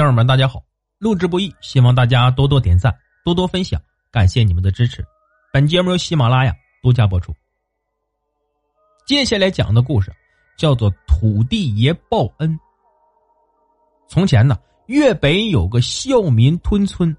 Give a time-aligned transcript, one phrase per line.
[0.00, 0.64] 听友们，大家好！
[0.98, 2.90] 录制不易，希望大家多多点赞，
[3.22, 3.78] 多多分享，
[4.10, 5.04] 感谢你们的支持。
[5.52, 7.34] 本节目由喜马拉雅独家播出。
[9.04, 10.10] 接下来讲的故事
[10.56, 12.50] 叫做《土地爷报恩》。
[14.08, 17.14] 从前呢，粤北有个孝民屯村，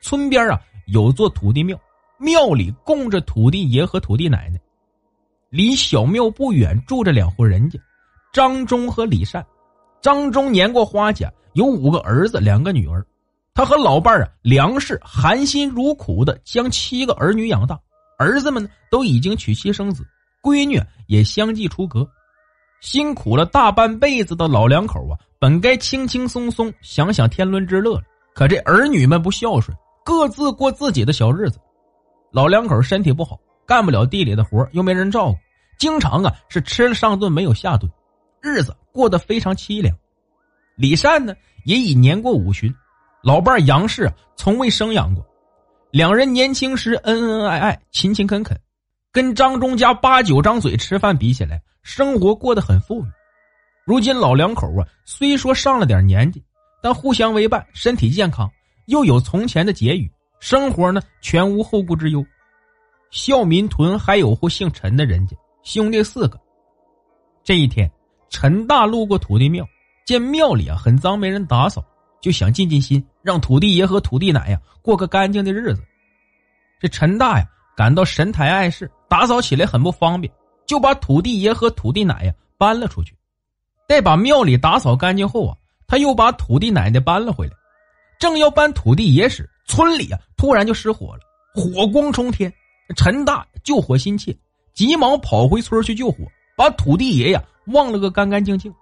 [0.00, 1.78] 村边啊有座土地庙，
[2.18, 4.58] 庙里供着土地爷和土地奶奶。
[5.50, 7.78] 离小庙不远住着两户人家，
[8.32, 9.46] 张忠和李善。
[10.04, 11.32] 张忠年过花甲。
[11.54, 13.02] 有五个儿子，两个女儿，
[13.54, 17.80] 他和老伴儿啊梁氏含辛茹苦的将七个儿女养大，
[18.18, 20.04] 儿子们呢都已经娶妻生子，
[20.42, 22.06] 闺女也相继出阁，
[22.82, 28.02] 辛苦了大半辈子的老两口啊，本该轻轻松松享享天伦之乐了，
[28.34, 29.74] 可这儿女们不孝顺，
[30.04, 31.58] 各自过自己的小日子，
[32.30, 35.38] 老两口身体不好，干不了地里的活，又没人照顾，
[35.78, 37.88] 经常啊是吃了上顿没有下顿，
[38.44, 39.96] 日子过得非常凄凉。
[40.76, 42.70] 李善呢，也已年过五旬，
[43.22, 45.26] 老伴杨氏从未生养过，
[45.90, 48.60] 两人年轻时恩恩爱爱、勤勤恳恳，
[49.10, 53.08] 跟张忠家八九张嘴吃饭比起来，生活过得很富裕。
[53.86, 56.44] 如今老两口啊，虽说上了点年纪，
[56.82, 58.50] 但互相为伴，身体健康，
[58.88, 62.22] 又有从前的结余，生活呢全无后顾之忧。
[63.10, 66.38] 孝民屯还有户姓陈的人家，兄弟四个。
[67.44, 67.90] 这一天，
[68.34, 69.64] 陈大路过土地庙。
[70.04, 71.82] 见庙里啊很脏，没人打扫，
[72.20, 75.80] 就想尽尽心，让土地爷和土地奶呀过个干净的日子。
[76.80, 80.30] 这陈大呀感到神台碍事，打扫起来很不方便，
[80.66, 83.16] 就把土地爷和土地奶呀搬了出去。
[83.86, 87.52] 待把庙里打扫干净后啊，他又把土地奶奶搬了回来。
[88.18, 91.20] 正要搬土地爷时，村里啊突然就失火了，
[91.54, 92.52] 火光冲天。
[92.96, 94.36] 陈大救火心切，
[94.74, 96.18] 急忙跑回村去救火，
[96.56, 98.74] 把土地爷呀忘了个干干净净。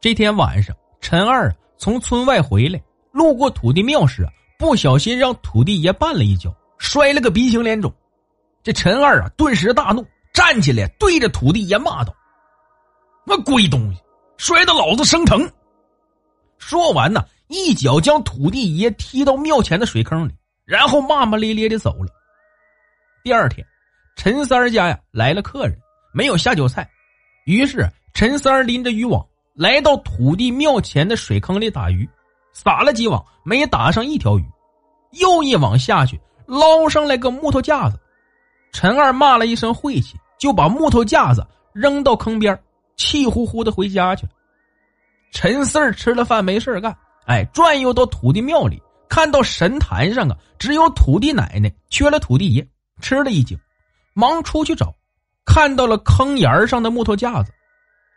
[0.00, 2.80] 这天晚上，陈二从村外回来，
[3.12, 4.26] 路过土地庙时，
[4.58, 7.92] 不小心让土地爷绊了一跤，摔了个鼻青脸肿。
[8.62, 12.14] 这陈二啊，顿时大怒，站起来对着土地爷骂道
[13.24, 14.00] ：“那鬼东西，
[14.36, 15.50] 摔得老子生疼！”
[16.58, 20.32] 说完呢，一脚将土地爷踢到庙前的水坑里，
[20.64, 22.08] 然后骂骂咧咧的走了。
[23.22, 23.66] 第二天，
[24.16, 25.78] 陈三家呀来了客人，
[26.12, 26.88] 没有下酒菜，
[27.46, 29.26] 于是陈三儿拎着渔网。
[29.54, 32.06] 来到土地庙前的水坑里打鱼，
[32.52, 34.44] 撒了几网，没打上一条鱼，
[35.12, 37.98] 又一网下去，捞上来个木头架子。
[38.70, 42.58] 陈二骂了一声晦气，就把木头架子扔到坑边，
[42.96, 44.32] 气呼呼的回家去了。
[45.32, 52.68] 陈四儿吃了饭没事干，哎，转悠到土地庙里，看到神坛上啊只有土地奶奶，缺了土地爷，
[53.00, 53.58] 吃了一惊，
[54.12, 54.94] 忙出去找，
[55.46, 57.50] 看到了坑沿上的木头架子。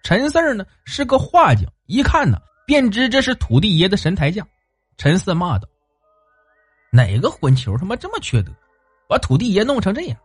[0.04, 4.46] 陈四儿呢是个画匠，一看呢便知这是土地爷的神台架。
[4.98, 5.68] 陈四骂道
[6.92, 8.52] ：“哪个混球他妈这么缺德，
[9.08, 10.18] 把土地爷弄成这样？”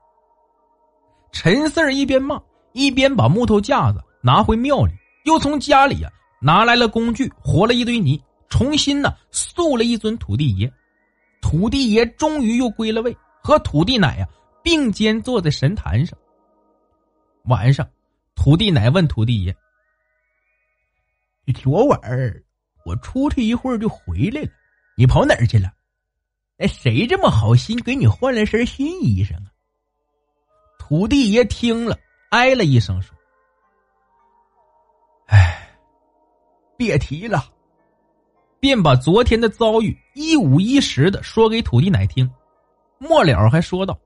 [1.31, 2.41] 陈四儿一边骂，
[2.73, 4.93] 一边把木头架子拿回庙里，
[5.25, 6.11] 又从家里呀
[6.41, 10.73] 拿来了工具，和了一堆泥，重新呢塑了一尊土地爷。
[11.43, 14.27] 土地爷终于又归了位，和土地奶呀
[14.63, 16.17] 并肩坐在神坛上。
[17.45, 17.89] 晚上，
[18.35, 19.55] 土地奶问土地爷。
[21.55, 22.01] 昨晚
[22.85, 24.49] 我出去一会儿就回来了，
[24.97, 25.73] 你跑哪儿去了？
[26.59, 29.51] 哎，谁这么好心给你换了身新衣裳啊？
[30.79, 31.99] 土地爷听了，
[32.31, 33.15] 哎了一声说
[35.27, 35.77] ：“哎，
[36.77, 37.51] 别提了。”
[38.61, 42.31] 便把昨天的遭遇一五一十的说给土地奶听，
[42.97, 43.99] 末了还说道：“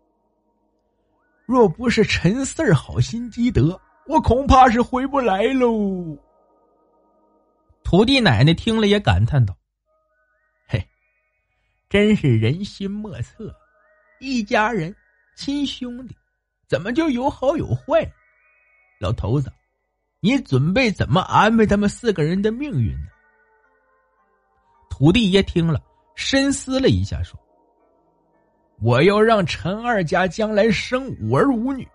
[1.49, 6.15] 若不是陈四儿好心积德，我恐怕是回不来喽。”
[7.83, 9.57] 土地奶奶听了也感叹道
[10.69, 10.87] ：“嘿，
[11.89, 13.51] 真是人心莫测，
[14.21, 14.95] 一家人
[15.37, 16.15] 亲兄弟，
[16.69, 18.07] 怎么就有好有坏？
[19.01, 19.51] 老头子，
[20.21, 23.07] 你准备怎么安排他们四个人的命运呢？”
[24.91, 25.81] 土地爷听了，
[26.15, 27.41] 深思了一下，说
[28.81, 31.87] ：“我要让陈二家将来生五儿五女，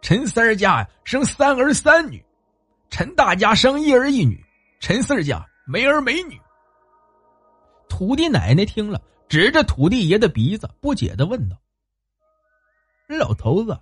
[0.00, 2.24] 陈三家生三儿三女，
[2.88, 4.42] 陈大家生一儿一女。”
[4.80, 6.40] 陈四家没儿没女。
[7.90, 8.98] 土地奶奶听了，
[9.28, 11.56] 指着土地爷的鼻子，不解的问道
[13.06, 13.78] ：“老头子，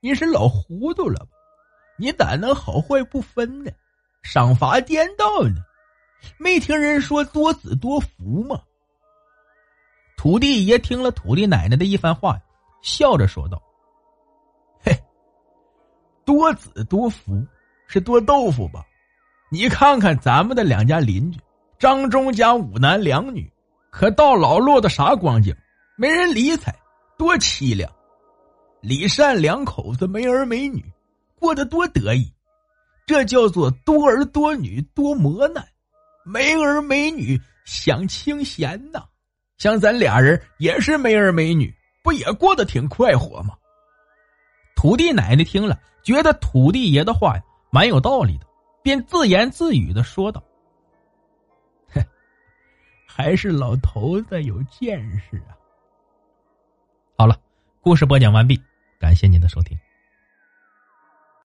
[0.00, 1.30] 你是老糊涂了吧？
[1.96, 3.70] 你咋能好坏不分呢？
[4.22, 5.62] 赏罚颠倒呢？
[6.36, 8.60] 没听人说多子多福吗？”
[10.24, 12.40] 土地爷听了土地奶奶的一番话，
[12.80, 13.60] 笑着说道
[14.82, 14.90] ：“嘿，
[16.24, 17.46] 多子多福
[17.86, 18.82] 是多豆腐吧？”
[19.52, 21.38] 你看看咱们的两家邻居，
[21.78, 23.52] 张忠家五男两女，
[23.90, 25.54] 可到老落的啥光景？
[25.94, 26.74] 没人理睬，
[27.18, 27.92] 多凄凉！
[28.80, 30.82] 李善两口子没儿没女，
[31.38, 32.32] 过得多得意。
[33.06, 35.62] 这叫做多儿多女多磨难，
[36.24, 39.04] 没儿没女享清闲呐。
[39.56, 43.56] 像咱俩人也是没儿没女，不也过得挺快活吗？
[44.74, 48.46] 土地奶奶听了，觉得土地爷的话呀蛮有道理的，
[48.82, 50.42] 便自言自语的说道
[51.94, 52.04] ：“哼，
[53.06, 55.56] 还是老头子有见识啊。”
[57.16, 57.38] 好了，
[57.80, 58.60] 故事播讲完毕，
[58.98, 59.78] 感谢您的收听。